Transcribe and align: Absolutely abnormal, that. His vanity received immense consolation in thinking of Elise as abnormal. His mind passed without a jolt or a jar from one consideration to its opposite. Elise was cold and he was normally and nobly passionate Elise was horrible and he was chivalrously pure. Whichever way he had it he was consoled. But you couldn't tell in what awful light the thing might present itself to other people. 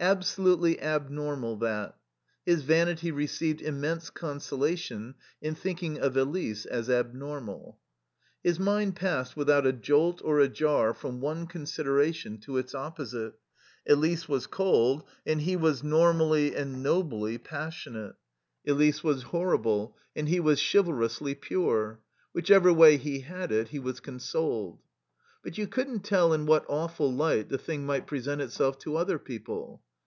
Absolutely 0.00 0.80
abnormal, 0.80 1.56
that. 1.56 1.98
His 2.46 2.62
vanity 2.62 3.10
received 3.10 3.60
immense 3.60 4.10
consolation 4.10 5.16
in 5.42 5.56
thinking 5.56 5.98
of 5.98 6.16
Elise 6.16 6.64
as 6.66 6.88
abnormal. 6.88 7.80
His 8.44 8.60
mind 8.60 8.94
passed 8.94 9.36
without 9.36 9.66
a 9.66 9.72
jolt 9.72 10.22
or 10.24 10.38
a 10.38 10.46
jar 10.48 10.94
from 10.94 11.20
one 11.20 11.48
consideration 11.48 12.38
to 12.42 12.58
its 12.58 12.76
opposite. 12.76 13.32
Elise 13.88 14.28
was 14.28 14.46
cold 14.46 15.02
and 15.26 15.40
he 15.40 15.56
was 15.56 15.82
normally 15.82 16.54
and 16.54 16.80
nobly 16.80 17.36
passionate 17.36 18.14
Elise 18.64 19.02
was 19.02 19.24
horrible 19.24 19.96
and 20.14 20.28
he 20.28 20.38
was 20.38 20.60
chivalrously 20.62 21.34
pure. 21.34 21.98
Whichever 22.32 22.72
way 22.72 22.98
he 22.98 23.22
had 23.22 23.50
it 23.50 23.70
he 23.70 23.80
was 23.80 23.98
consoled. 23.98 24.78
But 25.42 25.58
you 25.58 25.66
couldn't 25.66 26.04
tell 26.04 26.32
in 26.32 26.46
what 26.46 26.64
awful 26.68 27.12
light 27.12 27.48
the 27.48 27.58
thing 27.58 27.84
might 27.84 28.06
present 28.06 28.40
itself 28.40 28.78
to 28.80 28.94
other 28.96 29.18
people. 29.18 29.82